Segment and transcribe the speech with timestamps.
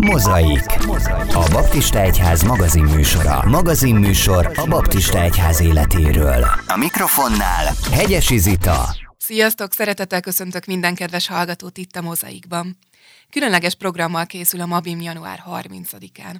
[0.00, 0.64] Mozaik.
[1.34, 3.42] A Baptista Egyház magazinműsora.
[3.48, 6.46] Magazinműsor a Baptista Egyház életéről.
[6.66, 8.96] A mikrofonnál Hegyesi Zita.
[9.18, 9.72] Sziasztok!
[9.72, 12.78] Szeretettel köszöntök minden kedves hallgatót itt a Mozaikban.
[13.30, 16.36] Különleges programmal készül a Mabim január 30-án.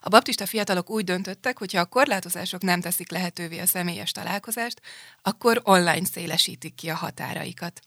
[0.00, 4.80] A baptista fiatalok úgy döntöttek, hogy ha a korlátozások nem teszik lehetővé a személyes találkozást,
[5.22, 7.80] akkor online szélesítik ki a határaikat.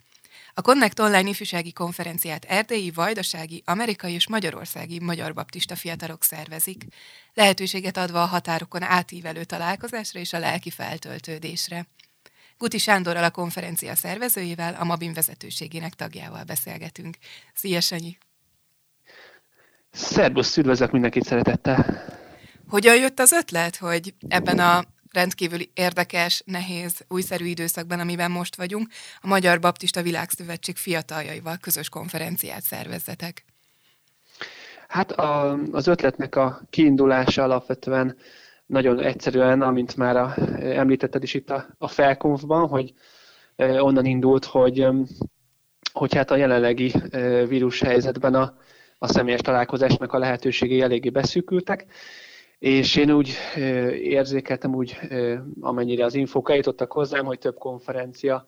[0.57, 6.83] A Connect Online ifjúsági konferenciát erdélyi, vajdasági, amerikai és magyarországi magyar baptista fiatalok szervezik,
[7.33, 11.87] lehetőséget adva a határokon átívelő találkozásra és a lelki feltöltődésre.
[12.57, 17.17] Guti Sándorral a konferencia szervezőjével, a Mabin vezetőségének tagjával beszélgetünk.
[17.53, 18.17] Szia, Sanyi!
[19.91, 22.03] Szerbusz, üdvözlök mindenkit szeretettel!
[22.69, 24.83] Hogyan jött az ötlet, hogy ebben a
[25.17, 28.87] rendkívül érdekes, nehéz, újszerű időszakban, amiben most vagyunk,
[29.21, 33.43] a Magyar Baptista Világszövetség fiataljaival közös konferenciát szervezzetek?
[34.87, 38.17] Hát a, az ötletnek a kiindulása alapvetően
[38.65, 42.93] nagyon egyszerűen, amint már a, említetted is itt a, a felkonfban, hogy
[43.57, 44.87] onnan indult, hogy,
[45.93, 46.93] hogy hát a jelenlegi
[47.47, 48.57] vírushelyzetben a,
[48.97, 51.85] a személyes találkozásnak a lehetőségei eléggé beszűkültek,
[52.59, 53.33] és én úgy
[54.01, 54.99] érzékeltem, úgy
[55.61, 58.47] amennyire az infók eljutottak hozzám, hogy több konferencia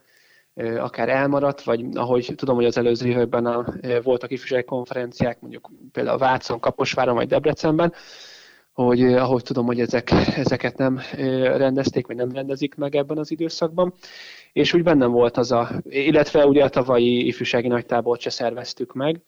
[0.78, 6.18] akár elmaradt, vagy ahogy tudom, hogy az előző években a, voltak ifjúsági konferenciák, mondjuk például
[6.18, 7.94] Vácon, Kaposváron vagy Debrecenben,
[8.74, 11.00] hogy ahogy tudom, hogy ezek, ezeket nem
[11.58, 13.94] rendezték, vagy nem rendezik meg ebben az időszakban.
[14.54, 19.22] És úgy bennem volt az a, illetve ugye a tavalyi ifjúsági nagytábort se szerveztük meg,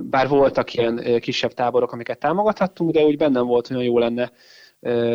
[0.00, 4.32] bár voltak ilyen kisebb táborok, amiket támogathattunk, de úgy bennem volt, hogy jó lenne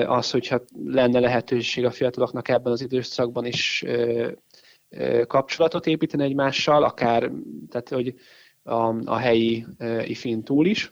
[0.05, 3.85] az, hogyha lenne lehetőség a fiataloknak ebben az időszakban is
[5.27, 7.31] kapcsolatot építeni egymással, akár
[7.69, 8.13] tehát, hogy
[8.63, 9.65] a, a helyi
[10.03, 10.89] ifin túl is.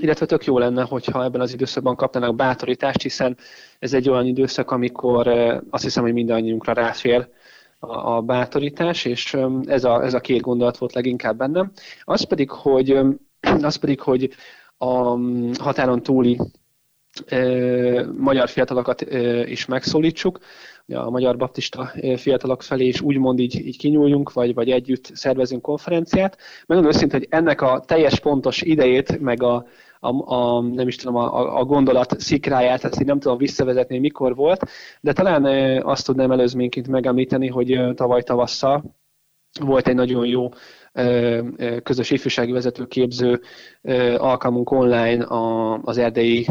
[0.00, 3.36] Illetve tök jó lenne, hogyha ebben az időszakban kapnának bátorítást, hiszen
[3.78, 5.28] ez egy olyan időszak, amikor
[5.70, 7.28] azt hiszem, hogy mindannyiunkra ráfér
[7.78, 11.72] a, a bátorítás, és ez a, ez a két gondolat volt leginkább bennem.
[12.02, 12.90] Az pedig, hogy,
[13.62, 14.30] az pedig, hogy
[14.78, 15.18] a
[15.58, 16.38] határon túli
[18.16, 19.00] magyar fiatalokat
[19.44, 20.38] is megszólítsuk,
[20.94, 26.38] a magyar baptista fiatalok felé is úgymond így, így kinyúljunk, vagy, vagy együtt szervezünk konferenciát.
[26.66, 29.66] Megmondom őszintén, hogy ennek a teljes pontos idejét, meg a,
[30.00, 34.34] a, a nem is tudom, a, a gondolat szikráját, ezt így nem tudom visszavezetni, mikor
[34.34, 34.64] volt,
[35.00, 35.44] de talán
[35.82, 38.84] azt tudnám előzményként megemlíteni, hogy tavaly tavasszal
[39.60, 40.48] volt egy nagyon jó
[41.82, 43.40] közös ifjúsági vezetőképző
[44.16, 45.26] alkalmunk online
[45.82, 46.46] az Erdélyi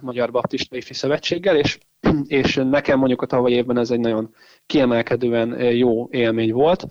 [0.00, 1.78] Magyar Baptista Ifjú Szövetséggel, és,
[2.26, 4.34] és nekem mondjuk a tavaly évben ez egy nagyon
[4.66, 6.86] kiemelkedően jó élmény volt.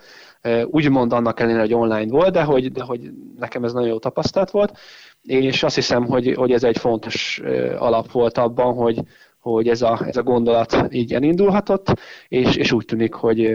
[0.65, 4.51] Úgymond annak ellenére, hogy online volt, de hogy, de hogy nekem ez nagyon jó tapasztalat
[4.51, 4.77] volt,
[5.21, 7.41] és azt hiszem, hogy, hogy ez egy fontos
[7.77, 8.99] alap volt abban, hogy,
[9.39, 11.93] hogy ez a, ez a gondolat így elindulhatott,
[12.27, 13.51] és, és úgy tűnik, hogy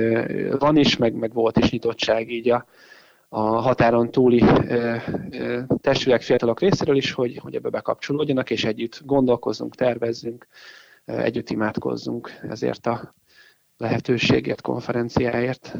[0.58, 2.66] van is, meg, meg volt is nyitottság így a,
[3.28, 4.44] a határon túli
[5.80, 10.46] testülek fiatalok részéről is, hogy, hogy ebbe bekapcsolódjanak, és együtt gondolkozzunk, tervezzünk,
[11.18, 13.14] együtt imádkozzunk ezért a
[13.80, 15.72] lehetőségért, konferenciáért.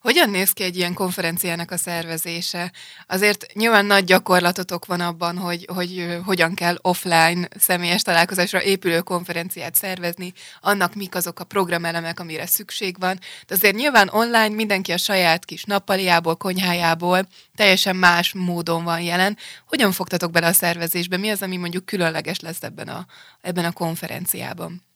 [0.00, 2.72] Hogyan néz ki egy ilyen konferenciának a szervezése?
[3.06, 9.74] Azért nyilván nagy gyakorlatotok van abban, hogy, hogy hogyan kell offline személyes találkozásra épülő konferenciát
[9.74, 13.18] szervezni, annak mik azok a programelemek, amire szükség van.
[13.46, 19.36] De azért nyilván online mindenki a saját kis nappaliából, konyhájából teljesen más módon van jelen.
[19.66, 21.16] Hogyan fogtatok bele a szervezésbe?
[21.16, 23.06] Mi az, ami mondjuk különleges lesz ebben a,
[23.40, 24.89] ebben a konferenciában?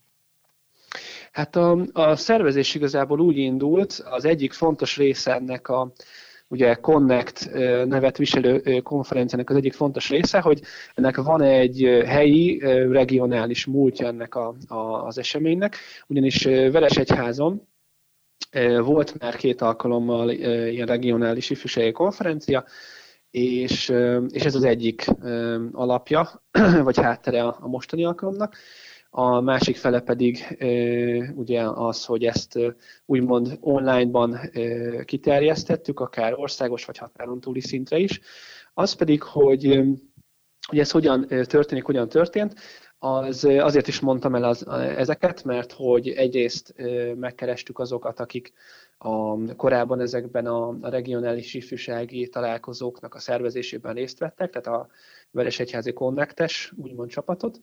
[1.35, 5.91] Hát a, a szervezés igazából úgy indult, az egyik fontos része ennek a
[6.47, 7.49] ugye Connect
[7.85, 10.61] nevet viselő konferenciának az egyik fontos része, hogy
[10.93, 12.59] ennek van egy helyi,
[12.91, 15.75] regionális múltja ennek a, a, az eseménynek,
[16.07, 17.67] ugyanis Veresegyházon
[18.79, 22.65] volt már két alkalommal ilyen regionális ifjúsági konferencia,
[23.31, 23.93] és,
[24.29, 25.05] és ez az egyik
[25.71, 26.43] alapja,
[26.83, 28.55] vagy háttere a mostani alkalomnak
[29.17, 30.57] a másik fele pedig
[31.35, 32.59] ugye az, hogy ezt
[33.05, 34.39] úgymond online-ban
[35.05, 38.19] kiterjesztettük, akár országos vagy határon túli szintre is.
[38.73, 39.83] Az pedig, hogy,
[40.67, 42.53] hogy ez hogyan történik, hogyan történt,
[42.99, 44.67] az, azért is mondtam el az,
[44.97, 46.73] ezeket, mert hogy egyrészt
[47.15, 48.53] megkerestük azokat, akik
[48.97, 54.87] a, korábban ezekben a, a regionális ifjúsági találkozóknak a szervezésében részt vettek, tehát a
[55.31, 57.61] Veresegyházi Connectes úgymond csapatot,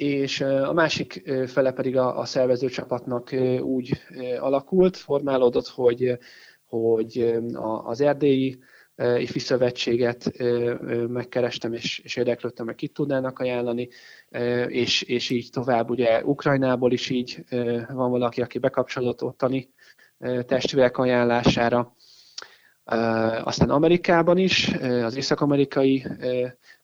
[0.00, 3.92] és a másik fele pedig a, a szervező csapatnak úgy
[4.38, 6.18] alakult, formálódott, hogy,
[6.66, 7.40] hogy
[7.84, 8.58] az erdélyi
[9.18, 10.32] IFI szövetséget
[11.08, 13.88] megkerestem, és, és érdeklődtem, meg kit tudnának ajánlani,
[14.66, 17.44] és, és így tovább, ugye Ukrajnából is így
[17.92, 19.70] van valaki, aki bekapcsolódott ottani
[20.46, 21.94] testvérek ajánlására,
[23.44, 26.06] aztán Amerikában is, az észak-amerikai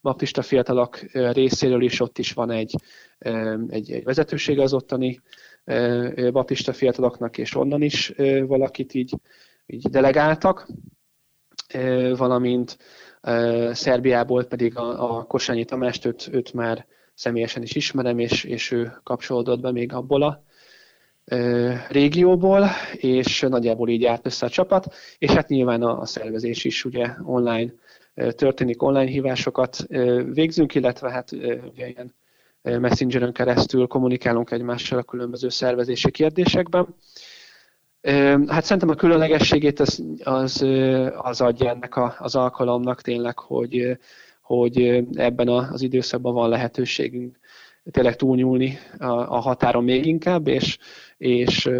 [0.00, 2.74] baptista fiatalok részéről is ott is van egy,
[3.68, 5.20] egy, egy vezetőség az ottani
[6.32, 8.12] baptista fiataloknak, és onnan is
[8.46, 9.14] valakit így,
[9.66, 10.66] így delegáltak,
[12.16, 12.78] valamint
[13.72, 19.00] Szerbiából pedig a, a Kosányi Tamást, őt, őt már személyesen is ismerem, és, és ő
[19.02, 20.44] kapcsolódott be még abból a
[21.88, 26.84] régióból, és nagyjából így állt össze a csapat, és hát nyilván a, a szervezés is
[26.84, 27.72] ugye online
[28.30, 29.86] történik, online hívásokat
[30.32, 31.32] végzünk, illetve hát
[31.72, 32.14] ugye ilyen
[32.62, 36.94] messengeren keresztül kommunikálunk egymással a különböző szervezési kérdésekben.
[38.46, 40.66] Hát szerintem a különlegességét az, az,
[41.16, 43.98] az adja ennek a, az alkalomnak tényleg, hogy,
[44.42, 47.38] hogy ebben az időszakban van lehetőségünk
[47.90, 50.78] tényleg túlnyúlni a, a határon még inkább, és,
[51.16, 51.70] és,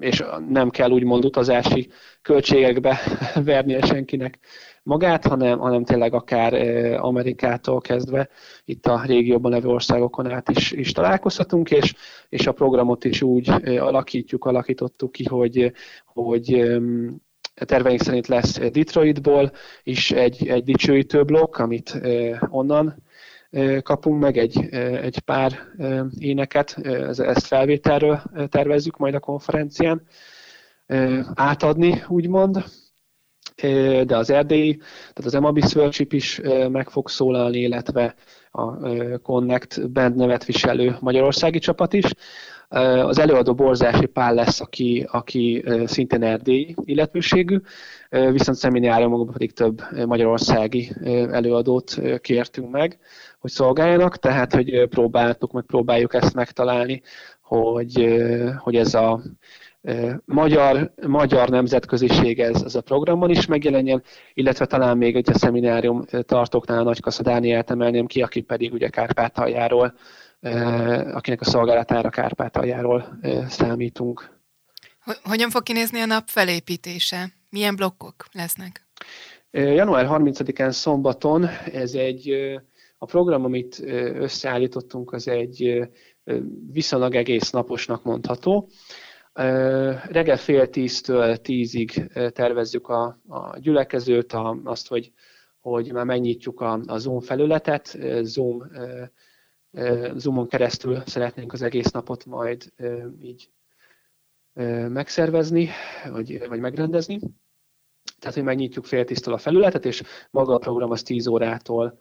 [0.00, 1.88] és nem kell úgymond utazási
[2.22, 2.98] költségekbe
[3.44, 4.38] vernie senkinek
[4.82, 6.54] magát, hanem, hanem tényleg akár
[7.00, 8.28] Amerikától kezdve
[8.64, 11.94] itt a régióban levő országokon át is, is találkozhatunk, és,
[12.28, 13.48] és a programot is úgy
[13.78, 15.72] alakítjuk, alakítottuk ki, hogy,
[16.04, 16.70] hogy
[17.54, 19.52] terveink szerint lesz Detroitból
[19.82, 22.00] is egy, egy dicsőítő blokk, amit
[22.48, 23.02] onnan
[23.82, 24.68] kapunk meg egy,
[25.02, 25.58] egy pár
[26.18, 26.78] éneket,
[27.18, 30.02] ezt felvételről tervezzük majd a konferencián
[31.34, 32.64] átadni, úgymond,
[34.06, 38.14] de az erdélyi, tehát az Emabis Worship is meg fog szólalni, illetve
[38.50, 38.76] a
[39.18, 42.04] Connect band nevet viselő magyarországi csapat is.
[43.02, 47.60] Az előadó Borzási Pál lesz, aki, aki szintén erdélyi illetőségű,
[48.08, 50.92] viszont szemináriumokban pedig több magyarországi
[51.30, 52.98] előadót kértünk meg,
[53.40, 57.02] hogy szolgáljanak, tehát hogy próbáltuk, meg próbáljuk ezt megtalálni,
[57.40, 58.20] hogy,
[58.58, 59.22] hogy ez a
[60.24, 64.02] magyar, magyar nemzetköziség ez, ez a programban is megjelenjen,
[64.34, 68.88] illetve talán még egy a szeminárium tartóknál a Nagykasza Dánielt emelném ki, aki pedig ugye
[68.88, 69.94] Kárpátaljáról,
[71.12, 74.38] akinek a szolgálatára Kárpátaljáról számítunk.
[75.22, 77.28] Hogyan fog kinézni a nap felépítése?
[77.50, 78.86] Milyen blokkok lesznek?
[79.50, 82.34] Január 30-án szombaton ez egy,
[83.02, 83.80] a program, amit
[84.14, 85.88] összeállítottunk, az egy
[86.72, 88.68] viszonylag egész naposnak mondható.
[89.32, 95.12] Reggel fél tíztől tízig tervezzük a, a gyülekezőt, a, azt, hogy,
[95.60, 98.70] hogy már megnyitjuk a, a Zoom felületet, Zoom,
[100.14, 102.72] Zoomon keresztül szeretnénk az egész napot majd
[103.20, 103.50] így
[104.88, 105.68] megszervezni,
[106.10, 107.20] vagy, vagy megrendezni.
[108.18, 112.00] Tehát, hogy megnyitjuk fél tíztől a felületet, és maga a program az 10 órától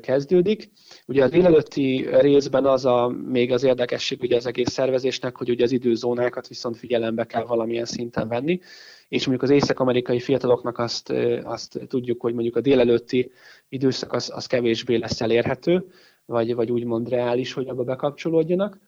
[0.00, 0.70] kezdődik.
[1.06, 5.64] Ugye a délelőtti részben az a, még az érdekesség ugye az egész szervezésnek, hogy ugye
[5.64, 8.60] az időzónákat viszont figyelembe kell valamilyen szinten venni,
[9.08, 11.10] és mondjuk az észak-amerikai fiataloknak azt,
[11.42, 13.30] azt tudjuk, hogy mondjuk a délelőtti
[13.68, 15.86] időszak az, az kevésbé lesz elérhető,
[16.26, 18.78] vagy, vagy úgymond reális, hogy abba bekapcsolódjanak.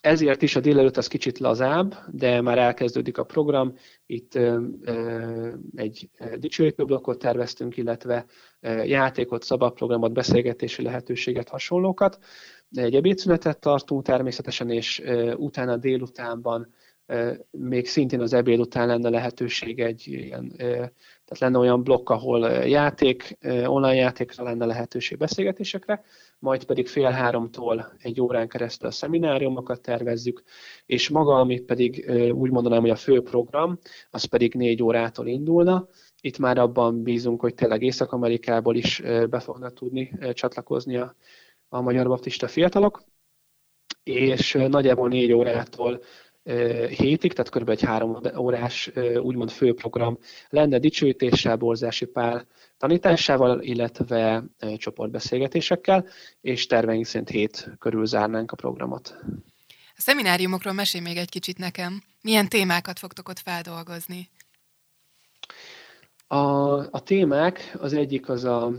[0.00, 3.74] Ezért is a délelőtt az kicsit lazább, de már elkezdődik a program.
[4.06, 4.38] Itt
[5.74, 8.26] egy dicsőítő blokkot terveztünk, illetve
[8.84, 12.18] játékot, szabadprogramot, beszélgetési lehetőséget, hasonlókat.
[12.70, 15.02] Egy ebédszünetet tartunk természetesen, és
[15.36, 16.74] utána délutánban
[17.50, 23.38] még szintén az ebéd után lenne lehetőség egy ilyen, tehát lenne olyan blokk, ahol játék,
[23.66, 26.02] online játékra lenne lehetőség beszélgetésekre,
[26.38, 30.42] majd pedig fél háromtól egy órán keresztül a szemináriumokat tervezzük,
[30.86, 33.78] és maga, amit pedig úgy mondanám, hogy a fő program,
[34.10, 35.88] az pedig négy órától indulna.
[36.20, 41.14] Itt már abban bízunk, hogy tényleg Észak-Amerikából is be fognak tudni csatlakozni a,
[41.68, 43.02] a magyar baptista fiatalok,
[44.02, 46.00] és nagyjából négy órától
[46.88, 47.68] hétig, tehát kb.
[47.68, 48.90] egy három órás
[49.20, 54.44] úgymond főprogram lenne dicsőítéssel, Borzási Pál tanításával, illetve
[54.76, 56.06] csoportbeszélgetésekkel,
[56.40, 59.16] és terveink szerint hét körül zárnánk a programot.
[59.96, 62.02] A szemináriumokról mesélj még egy kicsit nekem.
[62.22, 64.28] Milyen témákat fogtok ott feldolgozni?
[66.26, 66.36] A,
[66.76, 68.72] a témák, az egyik az a,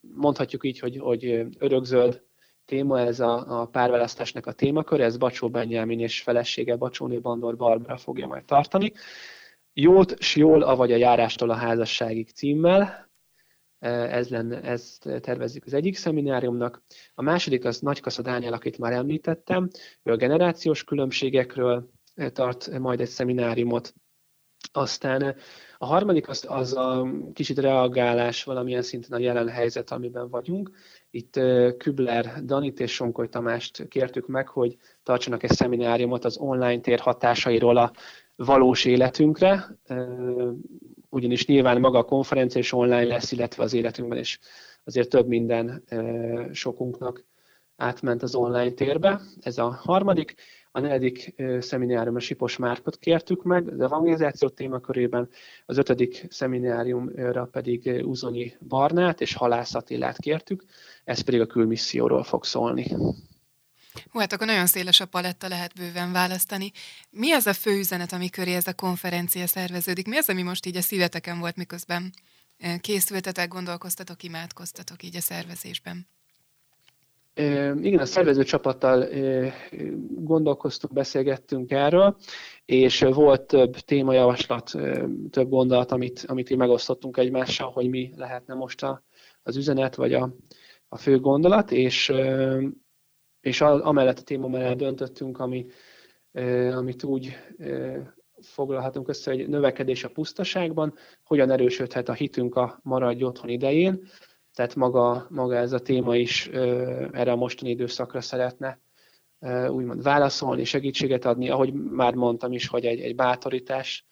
[0.00, 2.22] mondhatjuk így, hogy, hogy örökzöld
[2.64, 7.96] téma, ez a, a párválasztásnak a témakör, ez Bacsó Benyámin és felesége Bacsóné Bandor Barbara
[7.96, 8.92] fogja majd tartani.
[9.72, 13.10] Jót s jól, avagy a járástól a házasságig címmel,
[13.88, 16.82] ez lenne, ezt tervezzük az egyik szemináriumnak.
[17.14, 19.68] A második az Nagykasza Dániel, akit már említettem,
[20.02, 21.90] ő a generációs különbségekről
[22.32, 23.94] tart majd egy szemináriumot,
[24.72, 25.34] Aztán
[25.78, 30.70] a harmadik az, az a kicsit reagálás valamilyen szinten a jelen helyzet, amiben vagyunk.
[31.10, 31.40] Itt
[31.78, 37.76] Kübler Danit és Sonkoly Tamást kértük meg, hogy tartsanak egy szemináriumot az online tér hatásairól
[37.76, 37.92] a
[38.36, 39.76] valós életünkre,
[41.08, 44.38] ugyanis nyilván maga a konferencia is online lesz, illetve az életünkben is
[44.84, 45.84] azért több minden
[46.52, 47.24] sokunknak
[47.76, 49.20] átment az online térbe.
[49.40, 50.34] Ez a harmadik.
[50.74, 55.28] A negyedik szeminárium a Sipos Márkot kértük meg, az evangelizáció témakörében,
[55.66, 60.64] az ötödik szemináriumra pedig Uzonyi Barnát és Halász Attilát kértük,
[61.04, 62.86] ez pedig a külmisszióról fog szólni.
[64.10, 66.70] Hú, hát akkor nagyon széles a paletta, lehet bőven választani.
[67.10, 70.06] Mi az a fő üzenet, ami köré ez a konferencia szerveződik?
[70.06, 72.12] Mi az, ami most így a szíveteken volt, miközben
[72.80, 76.06] készültetek, gondolkoztatok, imádkoztatok így a szervezésben?
[77.34, 79.08] Igen, a szervező csapattal
[80.08, 82.16] gondolkoztunk, beszélgettünk erről,
[82.64, 84.70] és volt több témajavaslat,
[85.30, 89.04] több gondolat, amit, amit így megosztottunk egymással, hogy mi lehetne most a,
[89.42, 90.34] az üzenet, vagy a,
[90.88, 92.12] a fő gondolat, és,
[93.40, 95.66] és amellett a téma mellett döntöttünk, ami,
[96.72, 97.36] amit úgy
[98.40, 104.06] foglalhatunk össze, hogy növekedés a pusztaságban, hogyan erősödhet a hitünk a maradj otthon idején,
[104.54, 106.46] tehát maga, maga ez a téma is
[107.12, 108.80] erre a mostani időszakra szeretne
[109.68, 114.06] úgymond válaszolni, segítséget adni, ahogy már mondtam is, hogy egy, egy bátorítás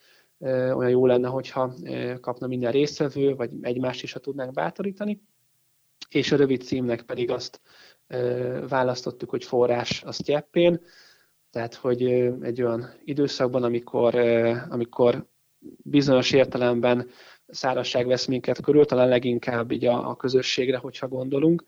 [0.48, 1.74] olyan jó lenne, hogyha
[2.20, 5.22] kapna minden résztvevő, vagy egymást is, ha tudnánk bátorítani.
[6.08, 7.60] És a rövid címnek pedig azt
[8.68, 10.80] választottuk, hogy forrás a sztyeppén,
[11.50, 12.02] tehát hogy
[12.40, 14.14] egy olyan időszakban, amikor,
[14.68, 15.26] amikor
[15.82, 17.08] bizonyos értelemben
[17.50, 21.64] szárazság vesz minket körül, talán leginkább így a, a közösségre, hogyha gondolunk,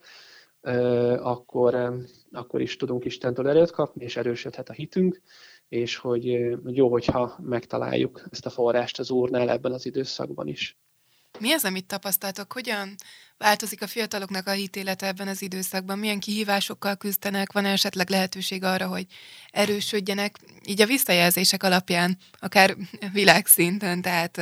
[1.19, 1.95] akkor,
[2.33, 5.21] akkor is tudunk Istentől erőt kapni, és erősödhet a hitünk,
[5.69, 10.79] és hogy jó, hogyha megtaláljuk ezt a forrást az Úrnál ebben az időszakban is.
[11.39, 12.53] Mi az, amit tapasztaltok?
[12.53, 12.95] Hogyan
[13.43, 15.99] változik a fiataloknak a hitélete ebben az időszakban?
[15.99, 17.53] Milyen kihívásokkal küzdenek?
[17.53, 19.07] Van esetleg lehetőség arra, hogy
[19.51, 20.39] erősödjenek?
[20.65, 22.77] Így a visszajelzések alapján, akár
[23.13, 24.39] világszinten, tehát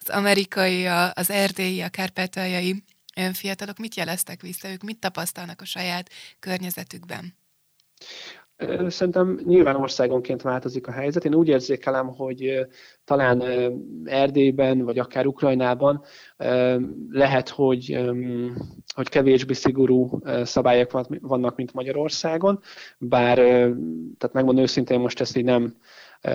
[0.00, 2.84] az amerikai, az erdélyi, a kárpátaljai
[3.32, 4.68] fiatalok mit jeleztek vissza?
[4.68, 7.36] Ők mit tapasztalnak a saját környezetükben?
[8.88, 11.24] Szerintem nyilván országonként változik a helyzet.
[11.24, 12.66] Én úgy érzékelem, hogy
[13.04, 13.42] talán
[14.04, 16.02] Erdélyben, vagy akár Ukrajnában
[17.10, 17.98] lehet, hogy,
[18.94, 22.60] hogy kevésbé szigorú szabályok vannak, mint Magyarországon,
[22.98, 23.36] bár,
[24.18, 25.76] tehát megmondom őszintén, most ezt így nem,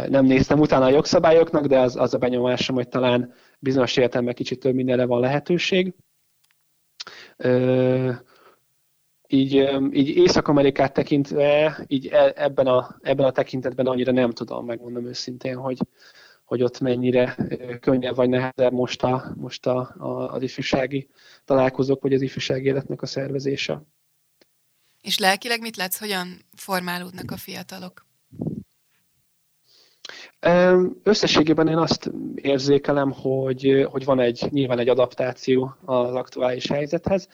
[0.08, 4.60] nem néztem utána a jogszabályoknak, de az, az a benyomásom, hogy talán bizonyos értelemben kicsit
[4.60, 5.94] több mindenre van lehetőség
[9.34, 15.06] így, így Észak-Amerikát tekintve, így e, ebben a, ebben a tekintetben annyira nem tudom, megmondom
[15.06, 15.78] őszintén, hogy,
[16.44, 17.36] hogy ott mennyire
[17.80, 21.10] könnyebb vagy nehezebb most, a, most a, a, az ifjúsági
[21.46, 23.82] találkozók, vagy az ifjúsági életnek a szervezése.
[25.02, 28.06] És lelkileg mit látsz, hogyan formálódnak a fiatalok?
[31.04, 37.28] Összességében én azt érzékelem, hogy, hogy van egy nyilván egy adaptáció az aktuális helyzethez,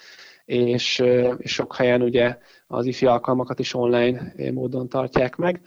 [0.49, 1.03] és,
[1.37, 2.37] és sok helyen ugye
[2.67, 5.61] az ifi alkalmakat is online módon tartják meg.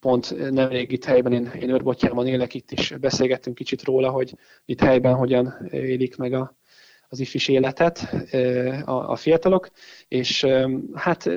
[0.00, 4.34] Pont nemrég itt helyben, én, én Őrbottyában élek, itt is beszélgettünk kicsit róla, hogy
[4.64, 6.56] itt helyben hogyan élik meg a,
[7.08, 7.98] az ifis életet
[8.84, 9.68] a, a fiatalok,
[10.08, 10.46] és
[10.94, 11.30] hát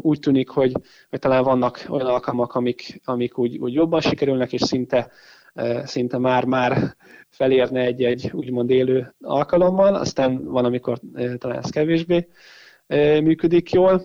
[0.00, 0.72] úgy tűnik, hogy,
[1.10, 5.10] hogy talán vannak olyan alkalmak, amik, amik úgy, úgy jobban sikerülnek, és szinte,
[5.84, 6.96] szinte már-már
[7.28, 11.00] felérne egy-egy úgymond élő alkalommal, aztán van, amikor
[11.38, 12.28] talán ez kevésbé
[13.22, 14.02] működik jól.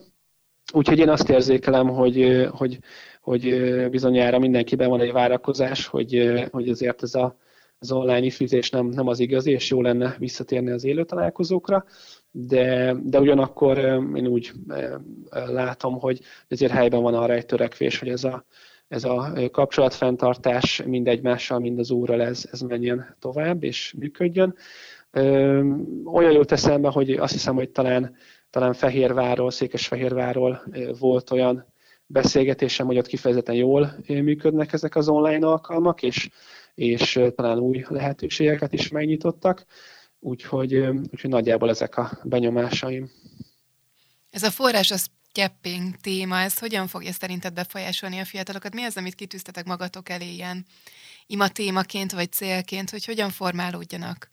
[0.74, 2.80] Úgyhogy én azt érzékelem, hogy, hogy,
[3.22, 7.38] hogy bizonyára mindenkiben van egy várakozás, hogy, hogy azért ez a,
[7.80, 11.86] az online ifűzés nem, nem az igazi, és jó lenne visszatérni az élő találkozókra,
[12.32, 13.78] de, de ugyanakkor
[14.16, 14.52] én úgy
[15.32, 18.46] látom, hogy ezért helyben van arra egy törekvés, hogy ez a,
[18.92, 24.56] ez a kapcsolatfenntartás mind egymással, mind az úrral ez, ez menjen tovább és működjön.
[26.04, 28.16] Olyan jól eszembe, hogy azt hiszem, hogy talán,
[28.50, 30.64] talán Fehérvárról, Székesfehérvárról
[31.00, 31.66] volt olyan
[32.06, 36.30] beszélgetésem, hogy ott kifejezetten jól működnek ezek az online alkalmak, és,
[36.76, 39.66] és talán új lehetőségeket is megnyitottak.
[40.20, 40.76] Úgyhogy,
[41.12, 43.12] úgyhogy nagyjából ezek a benyomásaim.
[44.30, 48.74] Ez a forrás az capping téma, ez hogyan fogja szerinted befolyásolni a fiatalokat?
[48.74, 50.66] Mi az, amit kitűztetek magatok elé ilyen
[51.28, 54.30] ima témaként vagy célként, hogy hogyan formálódjanak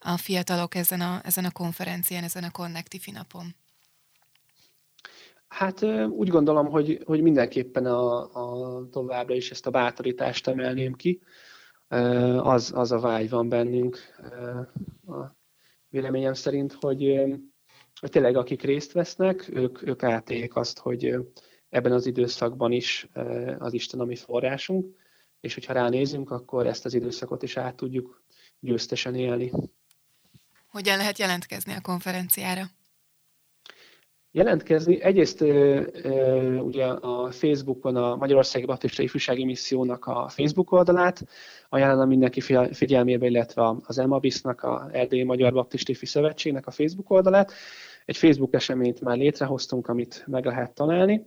[0.00, 3.54] a fiatalok ezen a, ezen a konferencián, ezen a Connectifi napon?
[5.48, 11.20] Hát úgy gondolom, hogy, hogy mindenképpen a, a továbbra is ezt a bátorítást emelném ki,
[12.38, 13.98] az, az a vágy van bennünk,
[15.06, 15.36] a
[15.88, 17.02] véleményem szerint, hogy
[18.00, 21.16] tényleg akik részt vesznek, ők, ők átéljék azt, hogy
[21.68, 23.08] ebben az időszakban is
[23.58, 24.96] az Isten a mi forrásunk,
[25.40, 28.22] és hogyha ránézünk, akkor ezt az időszakot is át tudjuk
[28.60, 29.52] győztesen élni.
[30.68, 32.70] Hogyan lehet jelentkezni a konferenciára?
[34.32, 35.02] Jelentkezni.
[35.02, 35.40] Egyrészt
[36.60, 41.24] ugye a Facebookon a Magyarországi Baptista Ifjúsági Missziónak a Facebook oldalát
[41.68, 42.40] ajánlom mindenki
[42.72, 47.52] figyelmébe, illetve az EMABIS-nak, a Erdélyi Magyar Baptista Ifjú Szövetségnek a Facebook oldalát.
[48.04, 51.26] Egy Facebook eseményt már létrehoztunk, amit meg lehet találni,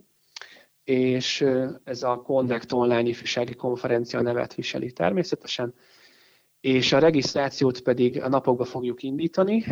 [0.84, 1.44] és
[1.84, 5.74] ez a Connect Online Ifjúsági Konferencia nevet viseli természetesen
[6.62, 9.64] és a regisztrációt pedig a napokban fogjuk indítani.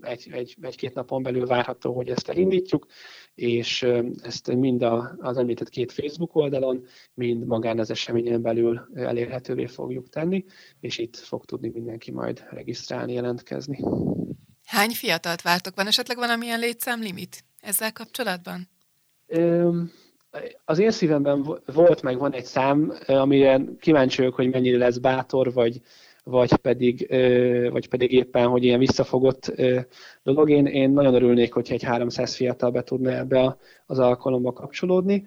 [0.00, 2.86] Egy, egy, egy-két napon belül várható, hogy ezt elindítjuk,
[3.34, 3.86] és
[4.22, 4.82] ezt mind
[5.18, 6.84] az említett két Facebook oldalon,
[7.14, 10.44] mind magán az eseményen belül elérhetővé fogjuk tenni,
[10.80, 13.84] és itt fog tudni mindenki majd regisztrálni, jelentkezni.
[14.64, 15.74] Hány fiatalt vártok?
[15.74, 18.68] Van esetleg valamilyen létszámlimit ezzel kapcsolatban?
[20.64, 25.52] Az én szívemben volt meg van egy szám, amire kíváncsi vagyok, hogy mennyire lesz bátor,
[25.52, 25.80] vagy,
[26.24, 27.06] vagy, pedig,
[27.70, 29.52] vagy pedig éppen, hogy ilyen visszafogott
[30.22, 30.50] dolog.
[30.50, 33.56] Én, én nagyon örülnék, hogyha egy 300 fiatal be tudna ebbe
[33.86, 35.26] az alkalomba kapcsolódni.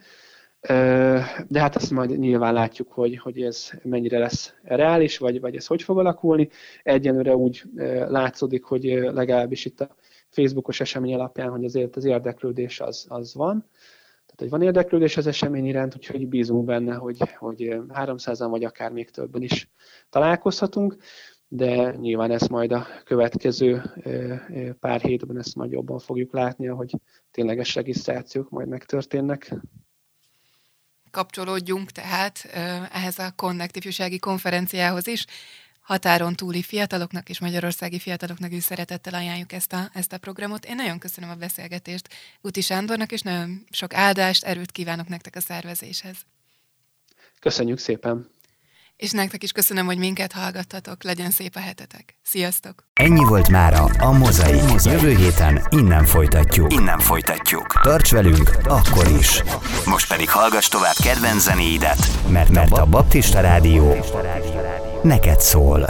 [1.48, 5.68] De hát azt majd nyilván látjuk, hogy, hogy ez mennyire lesz reális, vagy, vagy ez
[5.68, 6.50] hogy fog alakulni.
[6.84, 7.64] Egyenőre úgy
[8.08, 8.84] látszódik, hogy
[9.14, 9.96] legalábbis itt a
[10.30, 13.70] Facebookos esemény alapján, hogy azért az érdeklődés az, az van.
[14.36, 18.92] Tehát, hogy van érdeklődés az esemény iránt, úgyhogy bízunk benne, hogy, hogy 300-an vagy akár
[18.92, 19.70] még többen is
[20.10, 20.96] találkozhatunk,
[21.48, 23.82] de nyilván ezt majd a következő
[24.80, 26.96] pár hétben ezt majd jobban fogjuk látni, hogy
[27.32, 29.56] tényleges regisztrációk majd megtörténnek.
[31.12, 32.46] Kapcsolódjunk tehát
[32.92, 35.26] ehhez a konnektív konferenciához is
[35.84, 40.66] határon túli fiataloknak és magyarországi fiataloknak is szeretettel ajánljuk ezt a, ezt a programot.
[40.66, 42.10] Én nagyon köszönöm a beszélgetést
[42.42, 46.18] Guti Sándornak, és nagyon sok áldást, erőt kívánok nektek a szervezéshez.
[47.40, 48.32] Köszönjük szépen!
[48.98, 51.04] És nektek is köszönöm, hogy minket hallgattatok.
[51.04, 52.16] Legyen szép a hetetek.
[52.24, 52.88] Sziasztok!
[52.94, 54.60] Ennyi volt mára a Mozai.
[54.84, 56.74] Jövő héten innen folytatjuk.
[56.74, 57.82] Innen folytatjuk.
[57.82, 59.42] Tarts velünk akkor is.
[59.86, 63.96] Most pedig hallgass tovább kedvenc zenéidet, mert, mert a Baptista Rádió
[65.04, 65.90] neked szól.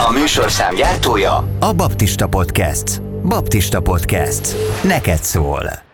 [0.00, 3.02] A műsorszám gyártója a Baptista Podcast.
[3.02, 4.56] Baptista Podcast.
[4.82, 5.93] Neked szól.